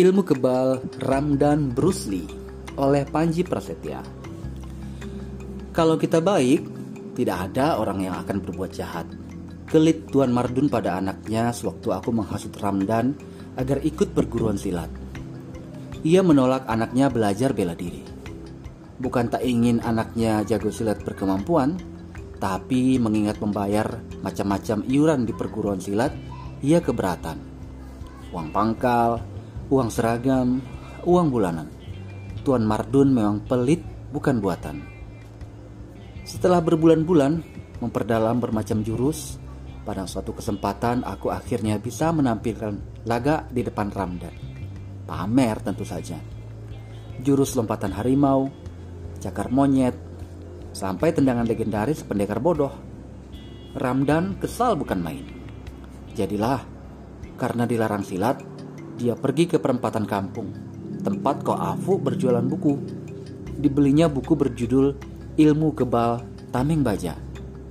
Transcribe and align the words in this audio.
Ilmu 0.00 0.24
Kebal 0.24 0.80
Ramdan 1.04 1.76
Bruce 1.76 2.08
Lee 2.08 2.24
oleh 2.80 3.04
Panji 3.04 3.44
Prasetya. 3.44 4.00
Kalau 5.76 6.00
kita 6.00 6.24
baik, 6.24 6.64
tidak 7.12 7.52
ada 7.52 7.76
orang 7.76 8.08
yang 8.08 8.16
akan 8.16 8.40
berbuat 8.40 8.72
jahat. 8.72 9.04
Kelit 9.68 10.08
Tuan 10.08 10.32
Mardun 10.32 10.72
pada 10.72 10.96
anaknya 10.96 11.52
sewaktu 11.52 11.92
aku 11.92 12.16
menghasut 12.16 12.48
Ramdan 12.56 13.12
agar 13.60 13.84
ikut 13.84 14.16
perguruan 14.16 14.56
silat. 14.56 14.88
Ia 16.00 16.24
menolak 16.24 16.64
anaknya 16.64 17.12
belajar 17.12 17.52
bela 17.52 17.76
diri. 17.76 18.00
Bukan 18.96 19.28
tak 19.28 19.44
ingin 19.44 19.84
anaknya 19.84 20.40
jago 20.48 20.72
silat 20.72 21.04
berkemampuan, 21.04 21.76
tapi 22.40 22.96
mengingat 22.96 23.36
membayar 23.36 24.00
macam-macam 24.24 24.80
iuran 24.88 25.28
di 25.28 25.36
perguruan 25.36 25.76
silat, 25.76 26.16
ia 26.64 26.80
keberatan. 26.80 27.36
Uang 28.32 28.48
pangkal, 28.48 29.20
uang 29.70 29.88
seragam, 29.88 30.58
uang 31.06 31.30
bulanan. 31.30 31.70
Tuan 32.42 32.66
Mardun 32.66 33.14
memang 33.14 33.46
pelit 33.46 33.80
bukan 34.10 34.42
buatan. 34.42 34.82
Setelah 36.26 36.58
berbulan-bulan 36.58 37.32
memperdalam 37.78 38.42
bermacam 38.42 38.82
jurus, 38.82 39.38
pada 39.86 40.04
suatu 40.04 40.34
kesempatan 40.34 41.06
aku 41.06 41.30
akhirnya 41.30 41.78
bisa 41.78 42.10
menampilkan 42.10 43.06
laga 43.06 43.46
di 43.48 43.62
depan 43.62 43.88
Ramdan. 43.94 44.34
Pamer 45.06 45.56
tentu 45.62 45.86
saja. 45.86 46.18
Jurus 47.22 47.54
lompatan 47.54 47.94
harimau, 47.94 48.50
cakar 49.22 49.54
monyet, 49.54 49.94
sampai 50.74 51.14
tendangan 51.14 51.46
legendaris 51.46 52.02
pendekar 52.02 52.42
bodoh. 52.42 52.74
Ramdan 53.74 54.34
kesal 54.42 54.74
bukan 54.74 54.98
main. 54.98 55.26
Jadilah, 56.18 56.62
karena 57.38 57.64
dilarang 57.66 58.02
silat, 58.02 58.42
dia 59.00 59.16
pergi 59.16 59.48
ke 59.48 59.56
perempatan 59.56 60.04
kampung, 60.04 60.52
tempat 61.00 61.40
Ko 61.40 61.56
Afu 61.56 61.96
berjualan 61.96 62.44
buku. 62.44 62.76
Dibelinya 63.56 64.12
buku 64.12 64.36
berjudul 64.36 64.92
Ilmu 65.40 65.72
Kebal 65.72 66.20
Tameng 66.52 66.84
Baja, 66.84 67.16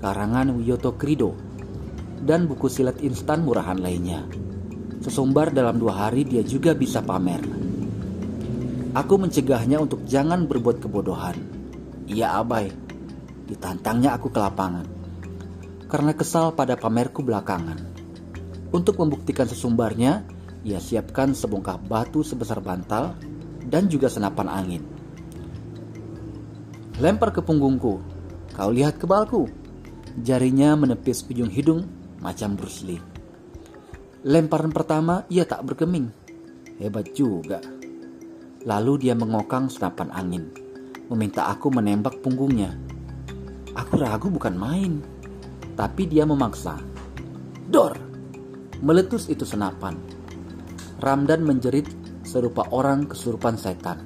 karangan 0.01 0.57
Wiyoto 0.57 0.97
Krido 0.97 1.37
dan 2.25 2.49
buku 2.49 2.65
silat 2.65 2.97
instan 3.05 3.45
murahan 3.45 3.77
lainnya. 3.77 4.25
Sesumbar 5.05 5.53
dalam 5.53 5.77
dua 5.77 6.09
hari 6.09 6.25
dia 6.25 6.41
juga 6.41 6.73
bisa 6.73 7.05
pamer. 7.05 7.45
Aku 8.97 9.21
mencegahnya 9.21 9.77
untuk 9.77 10.09
jangan 10.09 10.49
berbuat 10.49 10.81
kebodohan. 10.81 11.37
Ia 12.09 12.41
abai. 12.41 12.73
Ditantangnya 13.45 14.17
aku 14.17 14.33
ke 14.33 14.41
lapangan. 14.41 14.85
Karena 15.85 16.11
kesal 16.17 16.57
pada 16.57 16.73
pamerku 16.73 17.21
belakangan. 17.21 17.77
Untuk 18.73 18.97
membuktikan 18.97 19.45
sesumbarnya, 19.45 20.25
ia 20.63 20.79
siapkan 20.81 21.31
sebongkah 21.31 21.79
batu 21.79 22.19
sebesar 22.19 22.59
bantal 22.59 23.15
dan 23.67 23.87
juga 23.87 24.11
senapan 24.11 24.47
angin. 24.51 24.83
Lempar 26.99 27.31
ke 27.31 27.39
punggungku. 27.39 28.03
Kau 28.51 28.69
lihat 28.75 28.99
kebalku. 28.99 29.47
Jarinya 30.19 30.75
menepis 30.75 31.23
ujung 31.23 31.47
hidung 31.47 31.87
macam 32.19 32.59
Bruce 32.59 32.83
Lee. 32.83 32.99
Lemparan 34.27 34.75
pertama 34.75 35.23
ia 35.31 35.47
tak 35.47 35.63
bergeming. 35.63 36.11
Hebat 36.75 37.15
juga. 37.15 37.63
Lalu 38.67 39.07
dia 39.07 39.15
mengokang 39.15 39.71
senapan 39.71 40.11
angin, 40.11 40.51
meminta 41.07 41.47
aku 41.47 41.71
menembak 41.71 42.19
punggungnya. 42.19 42.75
Aku 43.71 43.95
ragu 43.95 44.27
bukan 44.27 44.59
main, 44.59 44.99
tapi 45.79 46.03
dia 46.03 46.27
memaksa. 46.27 46.75
Dor! 47.71 47.95
Meletus 48.83 49.31
itu 49.31 49.47
senapan. 49.47 50.18
Ramdan 50.99 51.47
menjerit 51.47 51.87
serupa 52.27 52.67
orang 52.75 53.07
kesurupan 53.07 53.55
setan. 53.55 54.03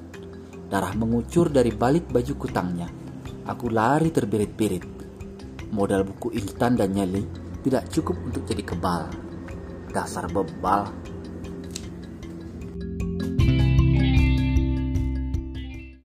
Darah 0.70 0.94
mengucur 0.94 1.50
dari 1.50 1.74
balik 1.74 2.06
baju 2.06 2.34
kutangnya. 2.38 2.86
Aku 3.50 3.66
lari 3.66 4.14
terbirit-birit. 4.14 4.86
Modal 5.74 6.06
buku 6.06 6.30
instan 6.38 6.78
dan 6.78 6.94
nyali 6.94 7.26
tidak 7.66 7.90
cukup 7.90 8.14
untuk 8.22 8.46
jadi 8.46 8.62
kebal. 8.62 9.10
Dasar 9.90 10.30
bebal. 10.30 10.86